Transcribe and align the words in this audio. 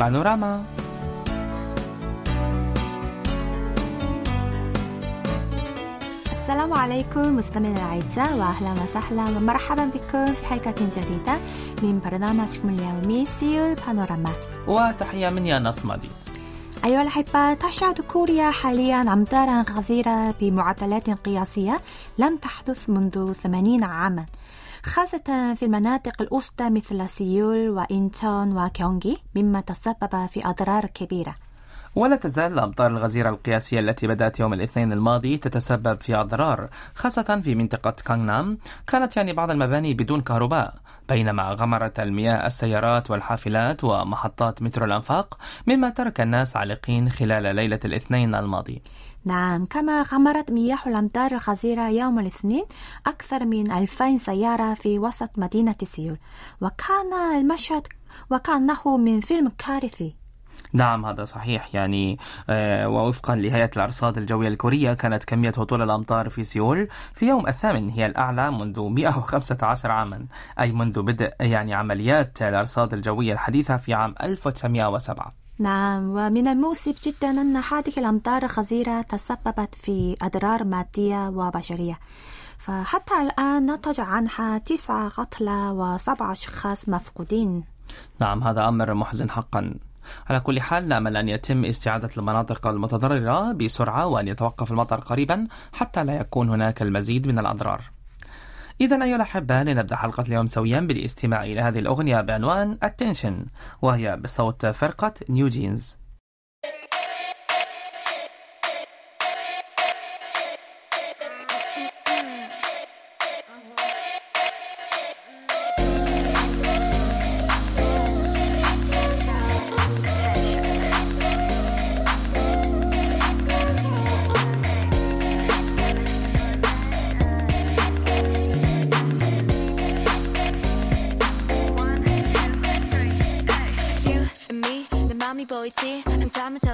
بانوراما 0.00 0.64
السلام 6.30 6.72
عليكم 6.72 7.36
مستمعينا 7.36 7.76
الأعزاء 7.78 8.36
وأهلا 8.38 8.72
وسهلا. 8.82 9.24
ومرحبا 9.24 9.84
بكم 9.94 10.26
في 10.34 10.46
حلقة 10.46 10.74
جديدة 10.96 11.38
من 11.82 12.00
برنامجكم 12.04 12.68
اليومي 12.68 13.26
سيول 13.26 13.74
بانوراما. 13.74 14.30
وتحية 14.66 15.30
من 15.30 15.46
يانس 15.46 15.84
مادي 15.84 16.08
أيها 16.84 17.02
الأحبة 17.02 17.54
تشهد 17.54 18.00
كوريا 18.00 18.50
حاليا 18.50 19.02
أمطارا 19.02 19.64
غزيرة 19.70 20.34
بمعدلات 20.40 21.10
قياسية 21.10 21.80
لم 22.18 22.36
تحدث 22.36 22.90
منذ 22.90 23.32
80 23.32 23.84
عاما. 23.84 24.24
خاصة 24.86 25.54
في 25.54 25.64
المناطق 25.64 26.22
الوسطى 26.22 26.70
مثل 26.70 27.08
سيول 27.08 27.68
وإنشون 27.70 28.58
وكيونغي 28.58 29.18
مما 29.34 29.60
تسبب 29.60 30.26
في 30.26 30.46
أضرار 30.48 30.86
كبيرة. 30.86 31.34
ولا 31.94 32.16
تزال 32.16 32.52
الأمطار 32.52 32.90
الغزيرة 32.90 33.30
القياسية 33.30 33.80
التي 33.80 34.06
بدأت 34.06 34.40
يوم 34.40 34.52
الاثنين 34.52 34.92
الماضي 34.92 35.36
تتسبب 35.36 36.00
في 36.00 36.14
أضرار 36.14 36.68
خاصة 36.94 37.40
في 37.44 37.54
منطقة 37.54 37.90
كانغنام. 37.90 38.58
كانت 38.86 39.16
يعني 39.16 39.32
بعض 39.32 39.50
المباني 39.50 39.94
بدون 39.94 40.20
كهرباء 40.20 40.74
بينما 41.08 41.42
غمرت 41.42 42.00
المياه 42.00 42.46
السيارات 42.46 43.10
والحافلات 43.10 43.84
ومحطات 43.84 44.62
مترو 44.62 44.84
الأنفاق 44.84 45.38
مما 45.66 45.90
ترك 45.90 46.20
الناس 46.20 46.56
عالقين 46.56 47.08
خلال 47.08 47.56
ليلة 47.56 47.80
الاثنين 47.84 48.34
الماضي. 48.34 48.82
نعم 49.26 49.64
كما 49.64 50.02
غمرت 50.02 50.50
مياه 50.50 50.78
الأمطار 50.86 51.32
الغزيرة 51.32 51.88
يوم 51.88 52.18
الاثنين 52.18 52.64
أكثر 53.06 53.44
من 53.44 53.72
2000 53.72 54.16
سيارة 54.16 54.74
في 54.74 54.98
وسط 54.98 55.30
مدينة 55.36 55.74
سيول. 55.82 56.18
وكان 56.60 57.12
المشهد 57.36 57.86
وكأنه 58.30 58.96
من 58.96 59.20
فيلم 59.20 59.52
كارثي. 59.58 60.16
نعم 60.72 61.06
هذا 61.06 61.24
صحيح. 61.24 61.74
يعني 61.74 62.18
آه، 62.50 62.88
ووفقا 62.88 63.36
لهيئة 63.36 63.70
الأرصاد 63.76 64.18
الجوية 64.18 64.48
الكورية 64.48 64.94
كانت 64.94 65.24
كمية 65.24 65.52
هطول 65.58 65.82
الأمطار 65.82 66.28
في 66.28 66.44
سيول 66.44 66.88
في 67.14 67.28
يوم 67.28 67.46
الثامن 67.46 67.88
هي 67.88 68.06
الأعلى 68.06 68.50
منذ 68.50 68.80
115 68.80 69.90
عاما 69.90 70.26
أي 70.60 70.72
منذ 70.72 71.02
بدء 71.02 71.32
يعني 71.40 71.74
عمليات 71.74 72.42
الأرصاد 72.42 72.94
الجوية 72.94 73.32
الحديثة 73.32 73.76
في 73.76 73.94
عام 73.94 74.14
1907 74.22 75.45
نعم 75.58 76.10
ومن 76.10 76.48
المؤسف 76.48 77.08
جدا 77.08 77.30
أن 77.30 77.56
هذه 77.56 77.92
الأمطار 77.98 78.42
الغزيرة 78.42 79.02
تسببت 79.02 79.74
في 79.82 80.14
أضرار 80.22 80.64
مادية 80.64 81.28
وبشرية. 81.28 81.98
فحتى 82.58 83.14
الآن 83.22 83.70
نتج 83.70 84.00
عنها 84.00 84.58
تسعة 84.58 85.08
قتلى 85.08 85.70
وسبعة 85.70 86.32
أشخاص 86.32 86.88
مفقودين. 86.88 87.64
نعم 88.20 88.42
هذا 88.42 88.68
أمر 88.68 88.94
محزن 88.94 89.30
حقا. 89.30 89.74
على 90.26 90.40
كل 90.40 90.60
حال 90.60 90.88
نأمل 90.88 91.16
أن 91.16 91.28
يتم 91.28 91.64
استعادة 91.64 92.10
المناطق 92.16 92.66
المتضررة 92.66 93.52
بسرعة 93.52 94.06
وأن 94.06 94.28
يتوقف 94.28 94.70
المطر 94.70 95.00
قريبا 95.00 95.46
حتى 95.72 96.04
لا 96.04 96.14
يكون 96.20 96.48
هناك 96.50 96.82
المزيد 96.82 97.28
من 97.28 97.38
الأضرار. 97.38 97.95
إذا 98.80 99.04
أيها 99.04 99.16
الأحبة 99.16 99.62
لنبدأ 99.62 99.96
حلقة 99.96 100.22
اليوم 100.22 100.46
سويا 100.46 100.80
بالاستماع 100.80 101.44
إلى 101.44 101.60
هذه 101.60 101.78
الأغنية 101.78 102.20
بعنوان 102.20 102.78
Attention 102.84 103.48
وهي 103.82 104.16
بصوت 104.16 104.66
فرقة 104.66 105.14
نيو 105.28 105.48
جينز 105.48 105.96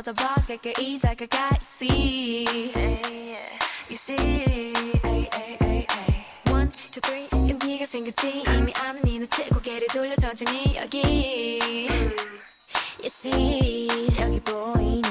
한참을 0.02 0.04
쳐다봐 0.04 0.34
가까이 0.48 0.98
다가가 0.98 1.50
You 1.52 1.62
see 1.62 2.44
You 3.88 3.94
see 3.94 4.72
One, 6.50 6.70
two, 6.90 7.00
three 7.00 7.28
용기가 7.32 7.86
생겼지 7.86 8.42
이미 8.46 8.72
아는 8.74 9.06
이 9.06 9.18
눈치 9.18 9.48
고 9.48 9.60
개를 9.60 9.86
돌려 9.88 10.14
천천히 10.16 10.76
여기 10.76 11.88
You 13.00 13.06
see 13.06 13.88
여기 14.20 14.40
보이니 14.40 15.02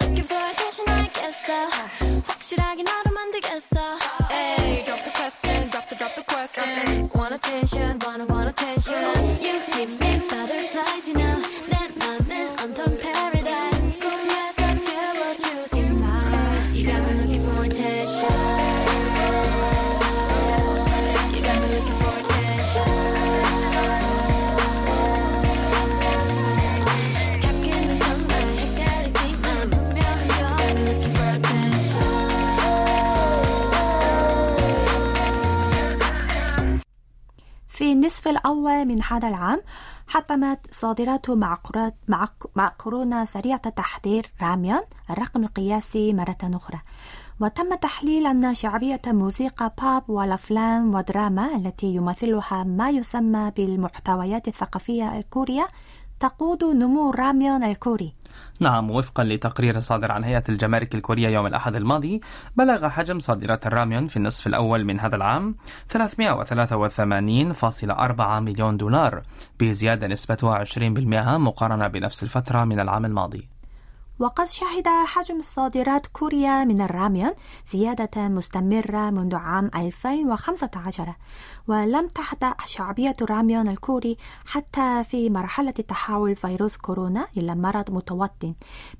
Looking 0.00 0.26
for 0.26 0.50
attention 0.50 0.88
I 0.88 1.12
guess 1.12 1.38
so 1.44 2.22
확실하게 2.26 2.82
너로 2.82 3.14
만들겠어 3.14 3.98
Hey, 4.30 4.84
drop 4.84 5.04
the 5.04 5.12
question, 5.12 5.70
drop 5.70 5.88
the 5.88 5.96
drop 5.96 6.14
the 6.14 6.24
question 6.24 7.10
Want 7.14 7.34
attention, 7.34 7.98
wanna 8.04 8.26
want 8.26 8.41
في 37.72 37.92
النصف 37.92 38.28
الأول 38.28 38.84
من 38.84 39.02
هذا 39.02 39.28
العام 39.28 39.60
حطمت 40.08 40.58
صادرات 40.70 41.26
معقولون 42.56 43.26
سريعة 43.26 43.62
التحضير 43.66 44.32
راميون 44.42 44.80
الرقم 45.10 45.42
القياسي 45.42 46.12
مرة 46.12 46.36
أخرى. 46.42 46.80
وتم 47.40 47.74
تحليل 47.74 48.26
أن 48.26 48.54
شعبية 48.54 49.00
موسيقى 49.06 49.74
باب 49.82 50.10
والأفلام 50.10 50.94
ودراما 50.94 51.56
التي 51.56 51.86
يمثلها 51.86 52.64
ما 52.64 52.90
يسمى 52.90 53.52
بالمحتويات 53.56 54.48
الثقافية 54.48 55.18
الكورية 55.18 55.68
تقود 56.22 56.64
نمو 56.64 57.10
راميون 57.10 57.62
الكوري. 57.64 58.14
نعم 58.60 58.90
وفقا 58.90 59.24
لتقرير 59.24 59.80
صادر 59.80 60.12
عن 60.12 60.24
هيئة 60.24 60.44
الجمارك 60.48 60.94
الكورية 60.94 61.28
يوم 61.28 61.46
الأحد 61.46 61.76
الماضي 61.76 62.20
بلغ 62.56 62.88
حجم 62.88 63.18
صادرات 63.18 63.66
الراميون 63.66 64.06
في 64.06 64.16
النصف 64.16 64.46
الأول 64.46 64.84
من 64.84 65.00
هذا 65.00 65.16
العام 65.16 65.54
383.4 65.92 65.96
مليون 68.20 68.76
دولار 68.76 69.22
بزيادة 69.60 70.06
نسبتها 70.06 70.64
20% 70.64 70.78
مقارنة 70.78 71.88
بنفس 71.88 72.22
الفترة 72.22 72.64
من 72.64 72.80
العام 72.80 73.04
الماضي. 73.04 73.51
وقد 74.18 74.46
شهد 74.46 74.88
حجم 75.06 75.42
صادرات 75.42 76.06
كوريا 76.06 76.64
من 76.64 76.80
الراميون 76.80 77.30
زيادة 77.72 78.28
مستمرة 78.28 79.10
منذ 79.10 79.34
عام 79.34 79.70
2015 79.74 81.14
ولم 81.68 82.08
تهدأ 82.08 82.54
شعبية 82.66 83.14
الراميون 83.22 83.68
الكوري 83.68 84.16
حتى 84.46 85.04
في 85.04 85.30
مرحلة 85.30 85.70
تحول 85.70 86.36
فيروس 86.36 86.76
كورونا 86.76 87.26
إلى 87.36 87.54
مرض 87.54 87.90
متوطن 87.90 88.54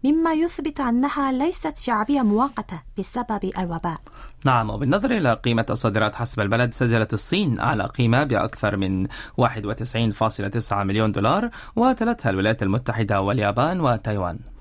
مما 0.04 0.32
يثبت 0.32 0.80
أنها 0.80 1.32
ليست 1.32 1.76
شعبية 1.76 2.20
مؤقتة 2.22 2.82
بسبب 2.98 3.50
الوباء. 3.58 4.00
نعم 4.44 4.70
وبالنظر 4.70 5.10
إلى 5.10 5.34
قيمة 5.34 5.66
الصادرات 5.70 6.14
حسب 6.14 6.40
البلد 6.40 6.74
سجلت 6.74 7.12
الصين 7.12 7.60
أعلى 7.60 7.84
قيمة 7.84 8.24
بأكثر 8.24 8.76
من 8.76 9.06
91.9 9.06 10.72
مليون 10.72 11.12
دولار 11.12 11.50
وتلتها 11.76 12.30
الولايات 12.30 12.62
المتحدة 12.62 13.20
واليابان 13.20 13.80
وتايوان. 13.80 14.51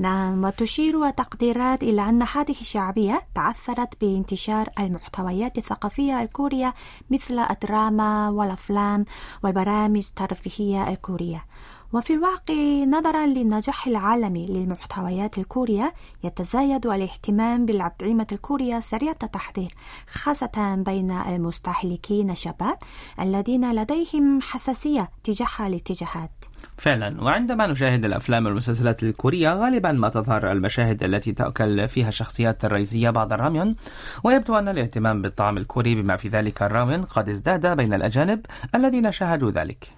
نعم 0.00 0.44
وتشير 0.44 1.06
التقديرات 1.06 1.82
إلى 1.82 2.08
أن 2.08 2.22
هذه 2.22 2.60
الشعبية 2.60 3.22
تأثرت 3.34 4.00
بانتشار 4.00 4.68
المحتويات 4.78 5.58
الثقافية 5.58 6.22
الكورية 6.22 6.74
مثل 7.10 7.38
الدراما 7.38 8.30
والأفلام 8.30 9.04
والبرامج 9.44 10.06
الترفيهية 10.08 10.88
الكورية. 10.88 11.44
وفي 11.92 12.12
الواقع 12.14 12.84
نظرا 12.84 13.26
للنجاح 13.26 13.86
العالمي 13.86 14.46
للمحتويات 14.46 15.38
الكورية 15.38 15.94
يتزايد 16.24 16.86
الاهتمام 16.86 17.66
بالأطعمة 17.66 18.26
الكورية 18.32 18.80
سريعة 18.80 19.16
التحضير 19.22 19.74
خاصة 20.10 20.74
بين 20.86 21.10
المستهلكين 21.10 22.30
الشباب 22.30 22.78
الذين 23.20 23.72
لديهم 23.72 24.40
حساسية 24.42 25.10
تجاه 25.24 25.66
الاتجاهات. 25.66 26.30
فعلا. 26.78 27.22
وعندما 27.22 27.66
نشاهد 27.66 28.04
الأفلام 28.04 28.46
والمسلسلات 28.46 29.02
الكورية 29.02 29.54
غالبا 29.54 29.92
ما 29.92 30.08
تظهر 30.08 30.52
المشاهد 30.52 31.02
التي 31.02 31.32
تأكل 31.32 31.88
فيها 31.88 32.08
الشخصيات 32.08 32.64
الرئيسية 32.64 33.10
بعض 33.10 33.32
الراميون. 33.32 33.76
ويبدو 34.24 34.54
أن 34.58 34.68
الاهتمام 34.68 35.22
بالطعام 35.22 35.58
الكوري 35.58 35.94
بما 35.94 36.16
في 36.16 36.28
ذلك 36.28 36.62
الراميون 36.62 37.02
قد 37.04 37.28
ازداد 37.28 37.76
بين 37.76 37.94
الأجانب 37.94 38.46
الذين 38.74 39.12
شاهدوا 39.12 39.50
ذلك. 39.50 39.88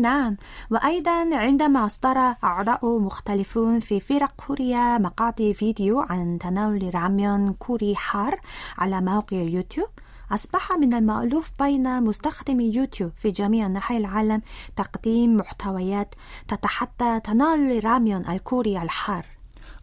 نعم. 0.00 0.36
وأيضا 0.70 1.36
عندما 1.36 1.84
أصدر 1.84 2.34
أعضاء 2.44 2.98
مختلفون 2.98 3.80
في 3.80 4.00
فرق 4.00 4.32
كوريا 4.46 4.98
مقاطع 4.98 5.52
فيديو 5.52 6.00
عن 6.00 6.38
تناول 6.38 6.90
راميون 6.94 7.52
كوري 7.52 7.96
حار 7.96 8.40
على 8.78 9.00
موقع 9.00 9.36
يوتيوب 9.36 9.88
أصبح 10.32 10.72
من 10.72 10.94
المألوف 10.94 11.50
بين 11.60 12.02
مستخدمي 12.02 12.74
يوتيوب 12.74 13.12
في 13.16 13.30
جميع 13.30 13.66
أنحاء 13.66 13.98
العالم 13.98 14.42
تقديم 14.76 15.36
محتويات 15.36 16.14
تتحدى 16.48 17.20
تناول 17.24 17.84
راميون 17.84 18.28
الكوري 18.28 18.82
الحار. 18.82 19.24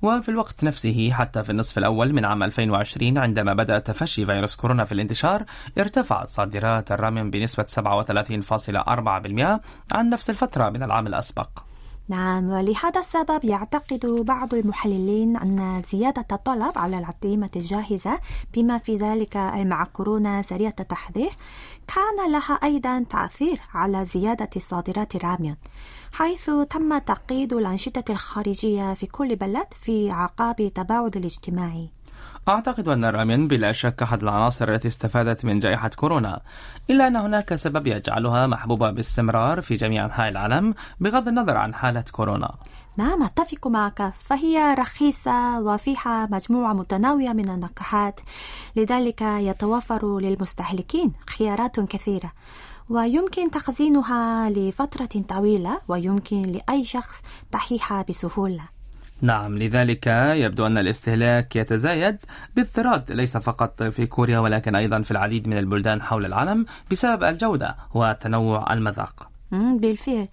وفي 0.02 0.30
الوقت 0.30 0.64
نفسه 0.64 1.12
حتى 1.12 1.44
في 1.44 1.50
النصف 1.50 1.78
الأول 1.78 2.14
من 2.14 2.26
عام 2.26 2.44
2020 2.44 3.18
عندما 3.18 3.54
بدأ 3.54 3.80
تفشي 3.80 4.26
فيروس 4.26 4.56
كورونا 4.56 4.86
في 4.86 4.92
الانتشار 4.92 5.44
ارتفعت 5.78 6.30
صادرات 6.30 6.92
الراميون 6.92 7.30
بنسبة 7.30 7.64
37.4% 7.64 9.62
عن 9.92 10.10
نفس 10.10 10.30
الفترة 10.30 10.70
من 10.70 10.84
العام 10.84 11.08
الأسبق. 11.08 11.50
نعم 12.08 12.50
ولهذا 12.50 13.00
السبب 13.00 13.46
يعتقد 13.46 14.06
بعض 14.06 14.54
المحللين 14.54 15.38
أن 15.38 15.82
زيادة 15.92 16.26
الطلب 16.32 16.78
على 16.78 16.98
الأطعمة 16.98 17.50
الجاهزة 17.56 18.20
بما 18.54 18.78
في 18.78 18.98
ذلك 18.98 19.38
المعكرونة 19.38 20.42
سريعة 20.42 20.76
التحضير 20.80 21.32
كان 21.88 22.32
لها 22.32 22.54
أيضا 22.64 23.06
تأثير 23.10 23.62
على 23.74 24.06
زيادة 24.06 24.50
صادرات 24.58 25.16
الراميون 25.16 25.56
حيث 26.12 26.50
تم 26.70 26.98
تقييد 26.98 27.54
الأنشطة 27.54 28.12
الخارجية 28.12 28.94
في 28.94 29.08
كل 29.08 29.36
بلد 29.36 29.68
في 29.82 30.12
عقاب 30.12 30.60
التباعد 30.60 31.18
الاجتماعي. 31.18 31.90
أعتقد 32.48 32.88
أن 32.88 33.06
الرامين 33.06 33.48
بلا 33.48 33.72
شك 33.72 34.02
أحد 34.02 34.24
العناصر 34.24 34.74
التي 34.74 34.88
استفادت 34.88 35.46
من 35.46 35.60
جائحة 35.60 35.90
كورونا 35.90 36.42
إلا 36.90 37.08
أن 37.08 37.16
هناك 37.16 37.56
سبب 37.56 37.88
يجعلها 37.88 38.48
محبوبة 38.48 38.92
باستمرار 38.92 39.62
في 39.62 39.76
جميع 39.76 40.06
أنحاء 40.06 40.30
العالم 40.30 40.74
بغض 41.00 41.28
النظر 41.28 41.58
عن 41.58 41.74
حالة 41.74 42.04
كورونا. 42.12 42.56
نعم 42.98 43.24
أتفق 43.24 43.68
معك. 43.68 44.14
فهي 44.20 44.76
رخيصة 44.80 45.60
وفيها 45.60 46.28
مجموعة 46.32 46.74
متنوعة 46.74 47.34
من 47.34 47.50
النكهات 47.50 48.20
لذلك 48.76 49.22
يتوفر 49.22 50.20
للمستهلكين 50.20 51.14
خيارات 51.30 51.80
كثيرة. 51.80 52.32
ويمكن 52.90 53.52
تخزينها 53.52 54.50
لفترة 54.50 55.22
طويلة 55.30 55.82
ويمكن 55.88 56.42
لأي 56.42 56.84
شخص 56.84 57.22
تحييها 57.52 58.06
بسهولة. 58.10 58.75
نعم 59.26 59.58
لذلك 59.58 60.08
يبدو 60.36 60.68
أن 60.68 60.78
الاستهلاك 60.78 61.56
يتزايد 61.56 62.18
باضطراد 62.56 63.12
ليس 63.12 63.38
فقط 63.38 63.84
في 63.84 64.06
كوريا 64.06 64.40
ولكن 64.40 64.76
أيضا 64.76 65.02
في 65.02 65.12
العديد 65.12 65.48
من 65.48 65.58
البلدان 65.58 66.02
حول 66.02 66.26
العالم 66.26 66.66
بسبب 66.92 67.24
الجودة 67.24 67.76
وتنوع 67.94 68.74
المذاق. 68.74 69.30
بالفعل. 69.52 70.28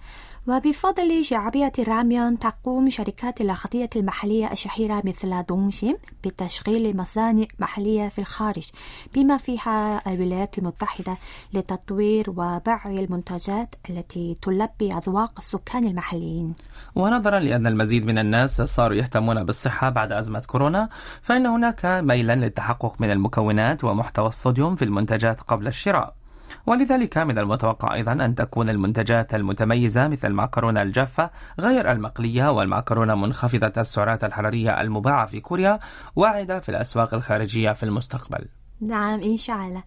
وبفضل 0.46 1.24
شعبية 1.24 1.72
الراميون 1.78 2.38
تقوم 2.38 2.90
شركات 2.90 3.40
الأغذية 3.40 3.90
المحلية 3.96 4.52
الشهيرة 4.52 5.02
مثل 5.04 5.42
دونشيم 5.42 5.96
بتشغيل 6.24 6.96
مصانع 6.96 7.46
محلية 7.58 8.08
في 8.08 8.18
الخارج 8.18 8.70
بما 9.14 9.36
فيها 9.36 10.02
الولايات 10.12 10.58
المتحدة 10.58 11.16
لتطوير 11.54 12.30
وبيع 12.30 12.86
المنتجات 12.86 13.74
التي 13.90 14.36
تلبي 14.42 14.92
أذواق 14.92 15.32
السكان 15.38 15.84
المحليين. 15.84 16.54
ونظرا 16.94 17.38
لأن 17.38 17.66
المزيد 17.66 18.06
من 18.06 18.18
الناس 18.18 18.62
صاروا 18.62 18.96
يهتمون 18.96 19.44
بالصحة 19.44 19.90
بعد 19.90 20.12
أزمة 20.12 20.42
كورونا 20.46 20.88
فإن 21.22 21.46
هناك 21.46 21.84
ميلا 21.84 22.36
للتحقق 22.36 23.00
من 23.00 23.10
المكونات 23.10 23.84
ومحتوى 23.84 24.26
الصوديوم 24.26 24.76
في 24.76 24.84
المنتجات 24.84 25.40
قبل 25.40 25.66
الشراء. 25.66 26.21
ولذلك 26.66 27.18
من 27.18 27.38
المتوقع 27.38 27.94
أيضا 27.94 28.12
أن 28.12 28.34
تكون 28.34 28.68
المنتجات 28.68 29.34
المتميزة 29.34 30.08
مثل 30.08 30.28
المعكرونة 30.28 30.82
الجافة 30.82 31.30
غير 31.60 31.92
المقلية 31.92 32.52
والمعكرونة 32.52 33.14
منخفضة 33.14 33.72
السعرات 33.80 34.24
الحرارية 34.24 34.80
المباعة 34.80 35.26
في 35.26 35.40
كوريا 35.40 35.78
واعدة 36.16 36.60
في 36.60 36.68
الأسواق 36.68 37.14
الخارجية 37.14 37.72
في 37.72 37.82
المستقبل. 37.82 38.48
نعم 38.80 39.20
إن 39.20 39.36
شاء 39.36 39.56
الله. 39.56 39.82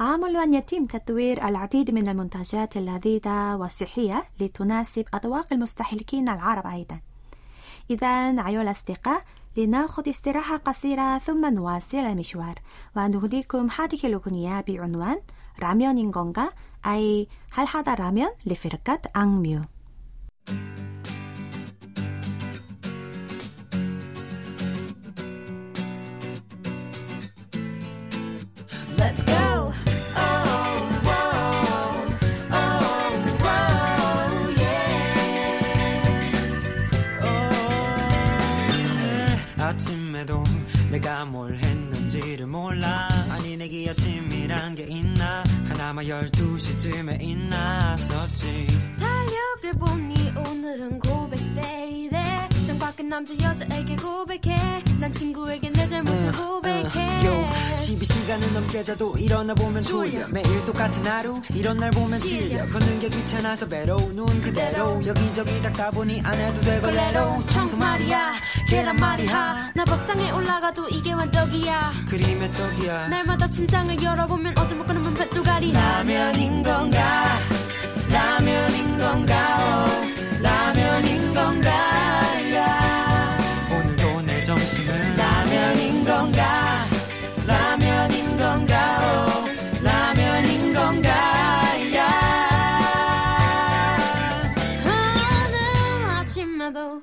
عمل 0.00 0.36
أن 0.36 0.54
يتم 0.54 0.86
تطوير 0.86 1.48
العديد 1.48 1.90
من 1.90 2.08
المنتجات 2.08 2.76
اللذيذة 2.76 3.56
والصحية 3.56 4.24
لتناسب 4.40 5.04
أذواق 5.14 5.46
المستهلكين 5.52 6.28
العرب 6.28 6.66
أيضا. 6.66 7.00
إذا 7.90 8.08
أيها 8.46 8.62
الأصدقاء 8.62 9.22
لنأخذ 9.56 10.08
استراحة 10.08 10.56
قصيرة 10.56 11.18
ثم 11.18 11.54
نواصل 11.54 11.98
المشوار. 11.98 12.54
ونهديكم 12.96 13.68
هذه 13.78 13.98
الأغنية 14.04 14.64
بعنوان 14.68 15.20
라면인 15.60 16.10
건가? 16.10 16.52
아이 16.82 17.28
할하다 17.50 17.94
라면 17.94 18.34
리필갓 18.44 19.02
악뮤. 19.12 19.60
Let's. 28.98 29.39
남자 53.20 53.34
여자에게 53.34 53.96
고백해. 53.96 54.82
난 54.98 55.12
친구에게 55.12 55.68
내 55.68 55.86
잘못을 55.86 56.32
고백해. 56.32 57.26
요 57.26 57.50
12시간을 57.76 58.54
넘게 58.54 58.82
자도 58.82 59.14
일어나 59.18 59.52
보면 59.52 59.82
졸려. 59.82 60.26
매일 60.28 60.64
똑같은 60.64 61.04
하루 61.04 61.38
이런 61.54 61.78
날 61.78 61.90
보면 61.90 62.18
질려. 62.18 62.64
걷는 62.64 62.98
게 62.98 63.10
귀찮아서 63.10 63.68
배로 63.68 63.98
눈 64.14 64.26
그대로. 64.40 65.04
여기저기 65.04 65.60
닦다 65.60 65.90
보니 65.90 66.22
안 66.24 66.32
해도 66.32 66.62
돼 66.62 66.80
벌레로 66.80 67.44
청소 67.44 67.76
말이야. 67.76 68.36
계란 68.66 68.96
말이야. 68.96 69.72
나 69.74 69.84
밥상에 69.84 70.30
올라가도 70.30 70.88
이게 70.88 71.12
완벽이야. 71.12 71.92
그림의 72.08 72.50
떡이야. 72.52 73.08
날마다 73.08 73.50
침장을 73.50 74.02
열어보면 74.02 74.56
어제 74.56 74.74
먹고 74.74 74.94
남은 74.94 75.12
뱃조가리 75.12 75.72
라면인 75.74 76.62
건가? 76.62 76.98
라면인 78.10 78.96
건가? 78.96 79.86
오, 80.38 80.42
라면인 80.42 81.34
건가 81.34 81.89
건가 86.09 86.41
라면인 87.47 88.37
건가 88.37 88.73
오, 89.01 89.83
라면인 89.83 90.73
건가 90.73 91.09
야. 91.95 91.99
오늘 94.85 95.57
아침에도 96.09 97.01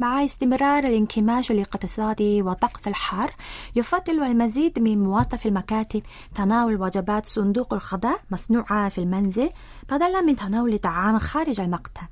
مع 0.00 0.24
استمرار 0.24 0.84
الانكماش 0.84 1.50
الاقتصادي 1.50 2.42
وطقس 2.42 2.88
الحار 2.88 3.30
يفضل 3.76 4.22
المزيد 4.22 4.78
من 4.78 5.02
موظفي 5.02 5.46
المكاتب 5.48 6.02
تناول 6.34 6.80
وجبات 6.82 7.26
صندوق 7.26 7.74
الغداء 7.74 8.20
مصنوعة 8.30 8.88
في 8.88 8.98
المنزل 8.98 9.50
بدلا 9.90 10.20
من 10.20 10.36
تناول 10.36 10.78
طعام 10.78 11.18
خارج 11.18 11.60
المقتل 11.60 12.06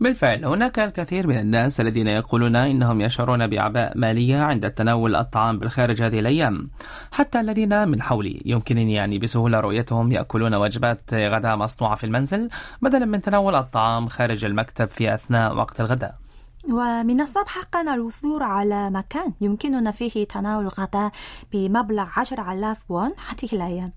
بالفعل 0.00 0.44
هناك 0.44 0.78
الكثير 0.78 1.26
من 1.26 1.38
الناس 1.38 1.80
الذين 1.80 2.06
يقولون 2.06 2.56
إنهم 2.56 3.00
يشعرون 3.00 3.46
بأعباء 3.46 3.98
مالية 3.98 4.40
عند 4.40 4.70
تناول 4.70 5.16
الطعام 5.16 5.58
بالخارج 5.58 6.02
هذه 6.02 6.20
الأيام. 6.20 6.68
حتى 7.12 7.40
الذين 7.40 7.88
من 7.88 8.02
حولي 8.02 8.42
يمكنني 8.44 8.94
يعني 8.94 9.18
بسهولة 9.18 9.60
رؤيتهم 9.60 10.12
يأكلون 10.12 10.54
وجبات 10.54 11.14
غداء 11.14 11.56
مصنوعة 11.56 11.94
في 11.94 12.04
المنزل 12.04 12.48
بدلا 12.82 13.04
من 13.04 13.22
تناول 13.22 13.54
الطعام 13.54 14.08
خارج 14.08 14.44
المكتب 14.44 14.88
في 14.88 15.14
أثناء 15.14 15.56
وقت 15.56 15.80
الغداء. 15.80 16.23
ومن 16.70 17.20
الصعب 17.20 17.48
حقا 17.48 17.94
الوثور 17.94 18.42
على 18.42 18.90
مكان 18.90 19.32
يمكننا 19.40 19.90
فيه 19.90 20.24
تناول 20.24 20.62
الغداء 20.64 21.10
بمبلغ 21.52 22.06
10,000 22.16 22.78
وون 22.88 23.12
هذه 23.28 23.48
الأيام 23.52 23.92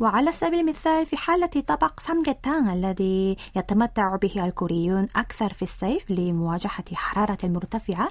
وعلى 0.00 0.32
سبيل 0.32 0.60
المثال 0.60 1.06
في 1.06 1.16
حالة 1.16 1.46
طبق 1.46 2.00
سامجيتان 2.00 2.68
الذي 2.68 3.36
يتمتع 3.56 4.16
به 4.16 4.44
الكوريون 4.44 5.08
أكثر 5.16 5.52
في 5.52 5.62
الصيف 5.62 6.10
لمواجهة 6.10 6.94
حرارة 6.94 7.38
المرتفعة 7.44 8.08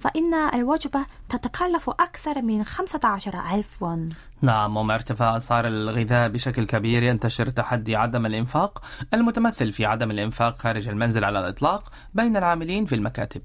فإن 0.00 0.34
الوجبة 0.34 1.06
تتكلف 1.28 1.90
أكثر 1.90 2.42
من 2.42 2.64
15 2.64 3.34
ألف 3.54 3.82
وون 3.82 4.08
نعم 4.42 4.76
ومع 4.76 4.94
ارتفاع 4.94 5.36
أسعار 5.36 5.66
الغذاء 5.66 6.28
بشكل 6.28 6.66
كبير 6.66 7.02
ينتشر 7.02 7.50
تحدي 7.50 7.96
عدم 7.96 8.26
الإنفاق 8.26 8.82
المتمثل 9.14 9.72
في 9.72 9.86
عدم 9.86 10.10
الإنفاق 10.10 10.58
خارج 10.58 10.88
المنزل 10.88 11.24
على 11.24 11.38
الإطلاق 11.38 11.92
بين 12.14 12.36
العاملين 12.36 12.86
في 12.86 12.94
المكاتب. 12.94 13.42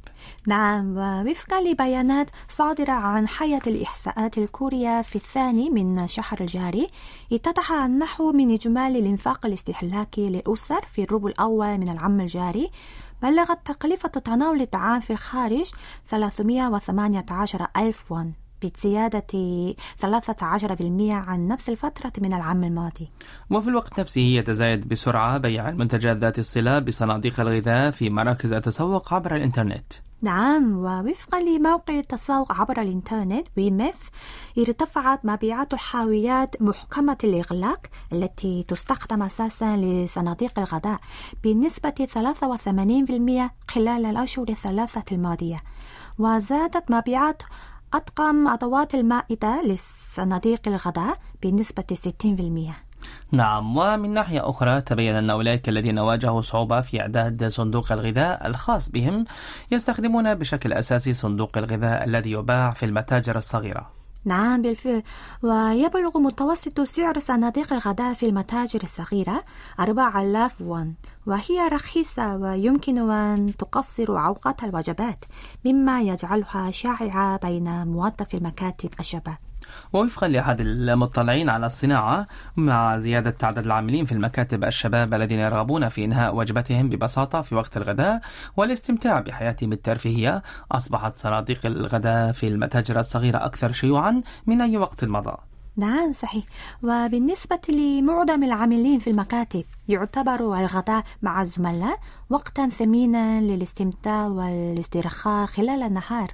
نعم 0.48 0.98
ووفقا 0.98 1.62
لبيانات 1.62 2.29
صادرة 2.50 2.91
عن 2.91 3.27
حياة 3.27 3.62
الإحصاءات 3.67 4.38
الكورية 4.38 5.01
في 5.01 5.15
الثاني 5.15 5.69
من 5.69 6.00
الشهر 6.00 6.38
الجاري 6.41 6.88
اتضح 7.33 7.72
النحو 7.72 8.31
من 8.31 8.53
إجمالي 8.53 9.00
الإنفاق 9.00 9.45
الاستهلاكي 9.45 10.29
للأسر 10.29 10.86
في 10.93 11.03
الربع 11.03 11.29
الأول 11.29 11.77
من 11.77 11.89
العام 11.89 12.22
الجاري 12.22 12.72
بلغت 13.23 13.59
تكلفة 13.65 14.09
تناول 14.09 14.61
الطعام 14.61 14.99
في 14.99 15.13
الخارج 15.13 15.71
318 16.07 17.67
ألف 17.77 18.11
وون 18.11 18.33
بزيادة 18.61 19.27
13% 20.01 21.11
عن 21.11 21.47
نفس 21.47 21.69
الفترة 21.69 22.13
من 22.17 22.33
العام 22.33 22.63
الماضي. 22.63 23.09
وفي 23.49 23.67
الوقت 23.67 23.99
نفسه 23.99 24.21
يتزايد 24.21 24.87
بسرعة 24.87 25.37
بيع 25.37 25.69
المنتجات 25.69 26.17
ذات 26.17 26.39
الصلة 26.39 26.79
بصناديق 26.79 27.39
الغذاء 27.39 27.91
في 27.91 28.09
مراكز 28.09 28.53
التسوق 28.53 29.13
عبر 29.13 29.35
الإنترنت. 29.35 29.93
نعم 30.23 30.77
ووفقا 30.77 31.39
لموقع 31.39 31.99
التسوق 31.99 32.51
عبر 32.51 32.81
الإنترنت 32.81 33.47
ويمف 33.57 34.09
ارتفعت 34.57 35.25
مبيعات 35.25 35.73
الحاويات 35.73 36.61
محكمة 36.61 37.17
الإغلاق 37.23 37.79
التي 38.13 38.65
تستخدم 38.67 39.23
أساسا 39.23 39.77
لصناديق 39.77 40.59
الغداء 40.59 40.99
بنسبة 41.43 42.07
83% 43.69 43.71
خلال 43.71 44.05
الأشهر 44.05 44.49
الثلاثة 44.49 45.03
الماضية 45.11 45.63
وزادت 46.19 46.91
مبيعات 46.91 47.43
أطقم 47.93 48.47
أدوات 48.47 48.95
المائدة 48.95 49.61
لصناديق 49.61 50.67
الغداء 50.67 51.17
بنسبة 51.43 51.97
60%. 52.69 52.92
نعم 53.31 53.77
ومن 53.77 54.13
ناحية 54.13 54.50
أخرى 54.50 54.81
تبين 54.81 55.15
أن 55.15 55.29
أولئك 55.29 55.69
الذين 55.69 56.00
واجهوا 56.00 56.41
صعوبة 56.41 56.81
في 56.81 57.01
إعداد 57.01 57.48
صندوق 57.48 57.91
الغذاء 57.91 58.48
الخاص 58.48 58.89
بهم 58.89 59.25
يستخدمون 59.72 60.36
بشكل 60.36 60.74
أساسي 60.74 61.13
صندوق 61.13 61.57
الغذاء 61.57 62.03
الذي 62.03 62.31
يباع 62.31 62.72
في 62.72 62.86
المتاجر 62.86 63.38
الصغيرة. 63.38 63.89
نعم 64.25 64.62
بالفعل. 64.62 65.03
ويبلغ 65.43 66.19
متوسط 66.19 66.81
سعر 66.81 67.19
صناديق 67.19 67.74
الغداء 67.74 68.13
في 68.13 68.25
المتاجر 68.25 68.83
الصغيرة 68.83 69.43
4000 69.79 70.62
وون 70.62 70.95
وهي 71.25 71.67
رخيصة 71.72 72.36
ويمكن 72.36 73.12
أن 73.12 73.57
تقصر 73.57 74.25
أوقات 74.25 74.63
الوجبات 74.63 75.25
مما 75.65 76.01
يجعلها 76.01 76.72
شائعة 76.72 77.38
بين 77.38 77.88
موظفي 77.88 78.38
المكاتب 78.38 78.89
الشباب. 79.00 79.38
ووفقا 79.93 80.27
لأحد 80.27 80.62
المطلعين 80.62 81.50
على 81.50 81.65
الصناعة 81.65 82.27
مع 82.58 82.98
زيادة 82.98 83.36
عدد 83.43 83.65
العاملين 83.65 84.05
في 84.05 84.12
المكاتب 84.12 84.63
الشباب 84.63 85.13
الذين 85.13 85.39
يرغبون 85.39 85.89
في 85.89 86.05
إنهاء 86.05 86.36
وجبتهم 86.36 86.89
ببساطة 86.89 87.41
في 87.41 87.55
وقت 87.55 87.77
الغداء 87.77 88.22
والاستمتاع 88.58 89.20
بحياتهم 89.20 89.72
الترفيهية 89.74 90.43
أصبحت 90.72 91.17
صناديق 91.17 91.65
الغداء 91.65 92.32
في 92.32 92.48
المتاجر 92.48 93.00
الصغيرة 93.00 93.46
أكثر 93.46 93.72
شيوعا 93.72 94.22
من 94.48 94.62
أي 94.62 94.77
وقت 94.77 95.05
مضى. 95.05 95.36
نعم 95.77 96.12
صحيح. 96.12 96.46
وبالنسبة 96.84 97.60
لمعظم 97.70 98.43
العاملين 98.43 99.00
في 99.00 99.10
المكاتب 99.10 99.63
يعتبر 99.89 100.60
الغداء 100.60 101.03
مع 101.22 101.41
الزملاء 101.41 102.00
وقتا 102.29 102.70
ثمينا 102.70 103.41
للاستمتاع 103.41 104.27
والاسترخاء 104.27 105.46
خلال 105.46 105.84
النهار. 105.84 106.32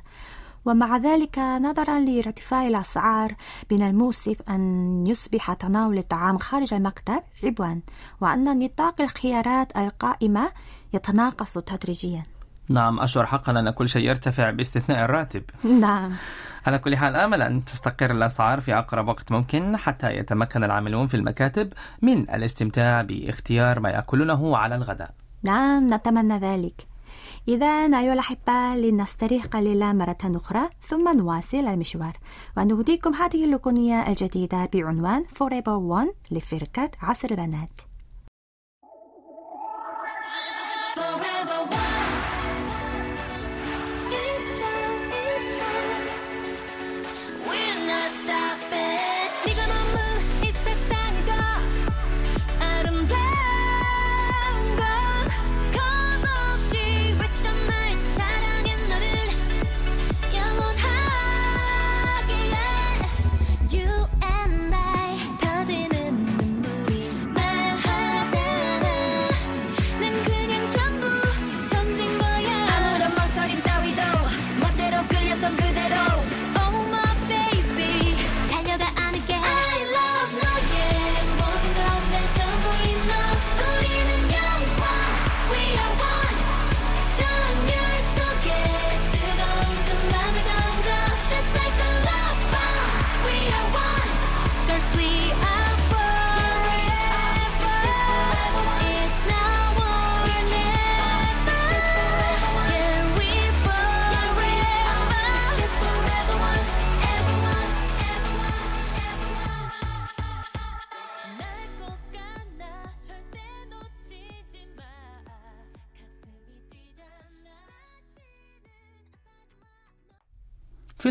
ومع 0.65 0.97
ذلك 0.97 1.39
نظرا 1.39 1.99
لارتفاع 1.99 2.67
الأسعار 2.67 3.33
من 3.71 3.81
المؤسف 3.81 4.41
أن 4.49 5.03
يصبح 5.07 5.53
تناول 5.53 5.97
الطعام 5.97 6.37
خارج 6.37 6.73
المكتب 6.73 7.19
عبوا 7.43 7.81
وأن 8.21 8.59
نطاق 8.59 9.01
الخيارات 9.01 9.77
القائمة 9.77 10.51
يتناقص 10.93 11.53
تدريجيا. 11.53 12.23
نعم 12.69 12.99
أشعر 12.99 13.25
حقا 13.25 13.51
أن 13.51 13.69
كل 13.69 13.89
شيء 13.89 14.09
يرتفع 14.09 14.49
باستثناء 14.49 15.05
الراتب. 15.05 15.43
نعم. 15.63 16.15
على 16.67 16.79
كل 16.79 16.97
حال 16.97 17.15
آمل 17.15 17.41
أن 17.41 17.65
تستقر 17.65 18.11
الأسعار 18.11 18.61
في 18.61 18.73
أقرب 18.73 19.07
وقت 19.07 19.31
ممكن 19.31 19.77
حتى 19.77 20.15
يتمكن 20.15 20.63
العاملون 20.63 21.07
في 21.07 21.17
المكاتب 21.17 21.73
من 22.01 22.29
الاستمتاع 22.29 23.01
باختيار 23.01 23.79
ما 23.79 23.89
يأكلونه 23.89 24.57
على 24.57 24.75
الغداء. 24.75 25.11
نعم 25.43 25.87
نتمنى 25.93 26.37
ذلك. 26.37 26.88
إذا 27.49 27.67
أيها 27.67 28.13
الأحبة 28.13 28.75
لنستريح 28.75 29.45
قليلا 29.45 29.93
مرة 29.93 30.17
أخرى 30.23 30.69
ثم 30.81 31.17
نواصل 31.17 31.57
المشوار. 31.57 32.17
ونهديكم 32.57 33.13
هذه 33.13 33.45
الأغنية 33.45 34.07
الجديدة 34.07 34.69
بعنوان 34.73 35.23
Forever 35.23 36.05
One 36.05 36.31
لفرقة 36.31 36.91
عصر 37.01 37.27
البنات. 37.31 37.88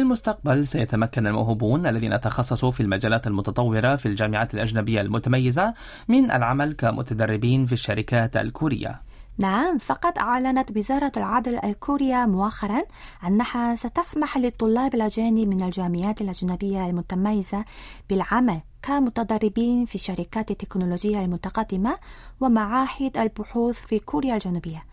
المستقبل 0.08 0.66
سيتمكن 0.66 1.26
الموهوبون 1.26 1.86
الذين 1.86 2.20
تخصصوا 2.20 2.70
في 2.70 2.80
المجالات 2.80 3.26
المتطورة 3.26 3.96
في 3.96 4.06
الجامعات 4.06 4.54
الأجنبية 4.54 5.00
المتميزة 5.00 5.74
من 6.08 6.30
العمل 6.30 6.72
كمتدربين 6.72 7.66
في 7.66 7.72
الشركات 7.72 8.36
الكورية. 8.36 9.02
نعم 9.38 9.78
فقد 9.78 10.18
أعلنت 10.18 10.76
وزارة 10.76 11.12
العدل 11.16 11.58
الكورية 11.64 12.26
مؤخرا 12.26 12.82
أنها 13.26 13.74
ستسمح 13.74 14.38
للطلاب 14.38 14.94
الأجانب 14.94 15.48
من 15.48 15.62
الجامعات 15.62 16.20
الأجنبية 16.20 16.86
المتميزة 16.86 17.64
بالعمل 18.10 18.60
كمتدربين 18.82 19.84
في 19.84 19.98
شركات 19.98 20.50
التكنولوجيا 20.50 21.20
المتقدمة 21.24 21.96
ومعاهد 22.40 23.16
البحوث 23.16 23.78
في 23.78 23.98
كوريا 23.98 24.34
الجنوبية. 24.34 24.87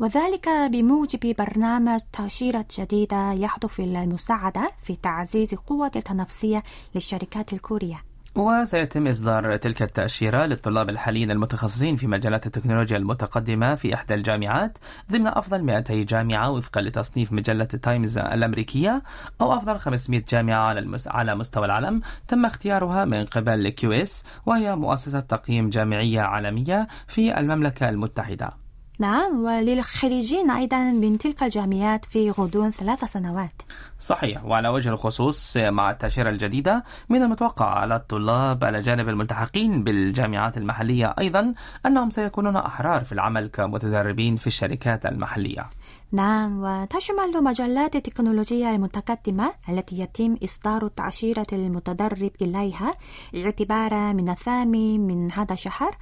وذلك 0.00 0.48
بموجب 0.72 1.34
برنامج 1.38 2.00
تأشيرة 2.12 2.64
جديدة 2.78 3.32
يهدف 3.32 3.80
إلى 3.80 4.02
المساعدة 4.02 4.70
في 4.82 4.96
تعزيز 4.96 5.54
قوة 5.54 5.90
التنافسية 5.96 6.62
للشركات 6.94 7.52
الكورية 7.52 8.02
وسيتم 8.34 9.06
إصدار 9.06 9.56
تلك 9.56 9.82
التأشيرة 9.82 10.46
للطلاب 10.46 10.88
الحاليين 10.90 11.30
المتخصصين 11.30 11.96
في 11.96 12.06
مجالات 12.06 12.46
التكنولوجيا 12.46 12.96
المتقدمة 12.96 13.74
في 13.74 13.94
إحدى 13.94 14.14
الجامعات 14.14 14.78
ضمن 15.12 15.26
أفضل 15.26 15.62
200 15.62 15.94
جامعة 15.94 16.50
وفقا 16.50 16.80
لتصنيف 16.80 17.32
مجلة 17.32 17.64
تايمز 17.64 18.18
الأمريكية 18.18 19.02
أو 19.40 19.52
أفضل 19.56 19.78
500 19.78 20.22
جامعة 20.28 20.60
على. 20.60 20.98
على 21.06 21.34
مستوى 21.34 21.64
العالم 21.64 22.00
تم 22.28 22.44
اختيارها 22.44 23.04
من 23.04 23.24
قبل 23.24 23.68
QS 23.68 24.24
وهي 24.46 24.76
مؤسسة 24.76 25.20
تقييم 25.20 25.68
جامعية 25.70 26.20
عالمية 26.20 26.88
في 27.08 27.38
المملكة 27.40 27.88
المتحدة 27.88 28.67
نعم 29.00 29.44
وللخريجين 29.44 30.50
أيضا 30.50 30.78
من 30.78 31.18
تلك 31.18 31.42
الجامعات 31.42 32.04
في 32.04 32.30
غضون 32.30 32.70
ثلاث 32.70 33.04
سنوات. 33.04 33.62
صحيح 33.98 34.44
وعلى 34.44 34.68
وجه 34.68 34.88
الخصوص 34.88 35.56
مع 35.56 35.90
التأشيرة 35.90 36.30
الجديدة 36.30 36.84
من 37.08 37.22
المتوقع 37.22 37.66
على 37.66 37.96
الطلاب 37.96 38.64
الأجانب 38.64 39.08
الملتحقين 39.08 39.84
بالجامعات 39.84 40.56
المحلية 40.56 41.14
أيضا 41.18 41.54
أنهم 41.86 42.10
سيكونون 42.10 42.56
أحرار 42.56 43.04
في 43.04 43.12
العمل 43.12 43.46
كمتدربين 43.46 44.36
في 44.36 44.46
الشركات 44.46 45.06
المحلية. 45.06 45.66
نعم 46.12 46.62
وتشمل 46.62 47.44
مجلات 47.44 47.96
التكنولوجيا 47.96 48.74
المتقدمة 48.74 49.52
التي 49.68 49.98
يتم 50.00 50.36
إصدار 50.44 50.88
تأشيرة 50.88 51.46
المتدرب 51.52 52.30
إليها 52.42 52.94
اعتبارا 53.36 54.12
من 54.12 54.28
الثامن 54.28 55.06
من 55.06 55.32
هذا 55.32 55.52
الشهر. 55.52 55.96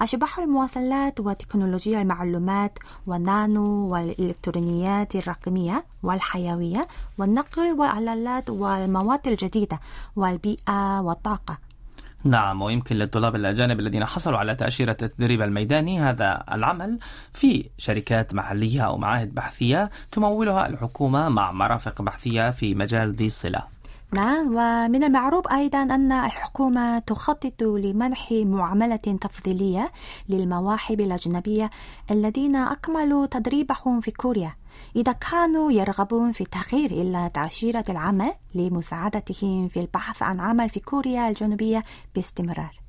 أشباح 0.00 0.38
المواصلات 0.38 1.20
وتكنولوجيا 1.20 2.02
المعلومات 2.02 2.41
والنانو 3.06 3.88
والإلكترونيات 3.92 5.16
الرقمية 5.16 5.84
والحيوية 6.02 6.88
والنقل 7.18 7.72
والآلات 7.72 8.50
والمواد 8.50 9.28
الجديدة 9.28 9.80
والبيئة 10.16 11.00
والطاقة. 11.00 11.58
نعم 12.24 12.62
ويمكن 12.62 12.96
للطلاب 12.96 13.34
الأجانب 13.36 13.80
الذين 13.80 14.04
حصلوا 14.04 14.38
على 14.38 14.54
تأشيرة 14.54 14.96
التدريب 15.02 15.42
الميداني 15.42 16.00
هذا 16.00 16.44
العمل 16.52 16.98
في 17.32 17.70
شركات 17.78 18.34
محلية 18.34 18.80
أو 18.80 18.98
معاهد 18.98 19.34
بحثية 19.34 19.90
تمولها 20.12 20.66
الحكومة 20.66 21.28
مع 21.28 21.52
مرافق 21.52 22.02
بحثية 22.02 22.50
في 22.50 22.74
مجال 22.74 23.12
ذي 23.14 23.26
الصلة. 23.26 23.71
نعم 24.14 24.46
ومن 24.46 25.04
المعروف 25.04 25.52
أيضا 25.52 25.82
أن 25.82 26.12
الحكومة 26.12 26.98
تخطط 26.98 27.62
لمنح 27.62 28.32
معاملة 28.32 28.96
تفضيلية 28.96 29.92
للمواهب 30.28 31.00
الأجنبية 31.00 31.70
الذين 32.10 32.56
أكملوا 32.56 33.26
تدريبهم 33.26 34.00
في 34.00 34.10
كوريا. 34.10 34.54
إذا 34.96 35.12
كانوا 35.12 35.72
يرغبون 35.72 36.32
في 36.32 36.40
التغيير 36.40 36.90
إلى 36.90 37.30
تأشيرة 37.34 37.84
العمل 37.88 38.32
لمساعدتهم 38.54 39.68
في 39.68 39.80
البحث 39.80 40.22
عن 40.22 40.40
عمل 40.40 40.68
في 40.68 40.80
كوريا 40.80 41.28
الجنوبية 41.28 41.82
باستمرار. 42.14 42.81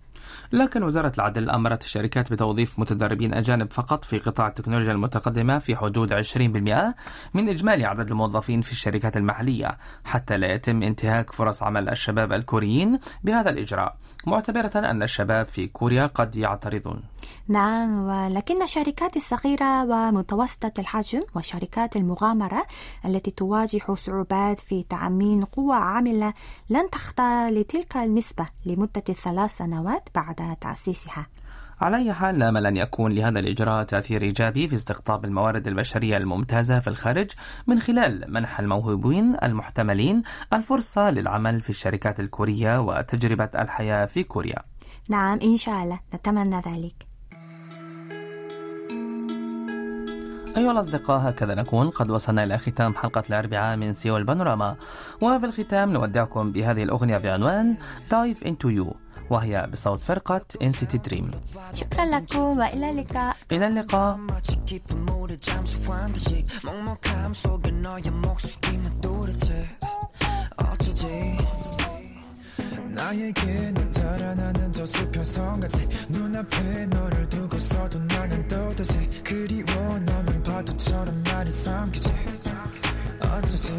لكن 0.51 0.83
وزارة 0.83 1.11
العدل 1.17 1.49
أمرت 1.49 1.83
الشركات 1.83 2.31
بتوظيف 2.31 2.79
متدربين 2.79 3.33
أجانب 3.33 3.73
فقط 3.73 4.05
في 4.05 4.19
قطاع 4.19 4.47
التكنولوجيا 4.47 4.91
المتقدمة 4.91 5.59
في 5.59 5.75
حدود 5.75 6.13
20% 6.13 6.37
من 7.33 7.49
إجمالي 7.49 7.85
عدد 7.85 8.11
الموظفين 8.11 8.61
في 8.61 8.71
الشركات 8.71 9.17
المحلية 9.17 9.77
حتى 10.03 10.37
لا 10.37 10.53
يتم 10.53 10.83
انتهاك 10.83 11.31
فرص 11.31 11.63
عمل 11.63 11.89
الشباب 11.89 12.33
الكوريين 12.33 12.99
بهذا 13.23 13.49
الإجراء. 13.49 13.95
معتبرة 14.27 14.71
أن 14.75 15.03
الشباب 15.03 15.47
في 15.47 15.67
كوريا 15.67 16.05
قد 16.05 16.35
يعترضون. 16.35 17.03
نعم 17.47 18.03
ولكن 18.07 18.61
الشركات 18.63 19.17
الصغيرة 19.17 19.83
ومتوسطة 19.83 20.71
الحجم 20.79 21.21
وشركات 21.35 21.95
المغامرة 21.95 22.63
التي 23.05 23.31
تواجه 23.31 23.95
صعوبات 23.95 24.59
في 24.59 24.83
تأمين 24.89 25.41
قوة 25.41 25.75
عاملة 25.75 26.33
لن 26.69 26.89
تخضع 26.89 27.49
لتلك 27.49 27.97
النسبة 27.97 28.45
لمدة 28.65 29.01
ثلاث 29.01 29.57
سنوات 29.57 30.09
بعد 30.15 30.22
تأسيسها. 30.61 31.27
على 31.81 31.97
أي 31.97 32.13
حال 32.13 32.37
نامل 32.37 32.65
أن 32.65 32.77
يكون 32.77 33.11
لهذا 33.11 33.39
الإجراء 33.39 33.83
تأثير 33.83 34.21
إيجابي 34.21 34.67
في 34.67 34.75
استقطاب 34.75 35.25
الموارد 35.25 35.67
البشرية 35.67 36.17
الممتازة 36.17 36.79
في 36.79 36.87
الخارج 36.87 37.31
من 37.67 37.79
خلال 37.79 38.25
منح 38.27 38.59
الموهوبين 38.59 39.35
المحتملين 39.43 40.23
الفرصة 40.53 41.09
للعمل 41.09 41.61
في 41.61 41.69
الشركات 41.69 42.19
الكورية 42.19 42.81
وتجربة 42.81 43.49
الحياة 43.55 44.05
في 44.05 44.23
كوريا. 44.23 44.59
نعم 45.09 45.39
إن 45.43 45.57
شاء 45.57 45.83
الله. 45.83 45.99
نتمنى 46.15 46.55
ذلك. 46.55 47.07
أيها 50.57 50.71
الأصدقاء 50.71 51.29
هكذا 51.29 51.55
نكون. 51.55 51.89
قد 51.89 52.11
وصلنا 52.11 52.43
إلى 52.43 52.57
ختام 52.57 52.95
حلقة 52.95 53.23
الأربعاء 53.29 53.77
من 53.77 53.93
سيول 53.93 54.23
بانوراما. 54.23 54.75
وفي 55.21 55.45
الختام 55.45 55.91
نودعكم 55.93 56.51
بهذه 56.51 56.83
الأغنية 56.83 57.17
بعنوان 57.17 57.77
Dive 58.09 58.47
Into 58.47 58.67
You. 58.67 59.02
وهي 59.32 59.68
بصوت 59.72 60.04
فرقة 60.04 60.40
NCT 60.62 60.98
Dream 61.08 61.36
شكرا 61.74 62.04
لكم 62.04 62.58
وإلى 62.58 62.90
اللقاء 62.90 63.36
إلى 63.52 63.66
اللقاء 63.66 64.16
마치 64.16 64.58
깊은 64.66 65.04
물에 65.04 65.36
잠수한 65.36 66.12
듯이 66.12 66.44
먹먹함 66.64 67.34
속에 67.34 67.70
너의 67.70 68.10
목소리만 68.10 69.00
또렷해 69.00 69.76
어쩌지 70.56 71.36
나에게는 72.98 73.90
달아나는 73.90 74.72
저 74.72 74.84
수평선같이 74.86 75.88
눈앞에 76.08 76.86
너를 76.86 77.28
두고서도 77.28 77.98
나는 78.00 78.48
또다시 78.48 79.22
그리워 79.22 79.98
너는 80.00 80.42
파도처럼 80.42 81.22
나를 81.22 81.52
삼키지 81.52 82.10
어쩌지 83.20 83.72